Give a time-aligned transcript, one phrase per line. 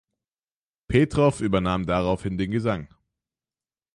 [0.87, 2.87] Petrov übernahm daraufhin den Gesang.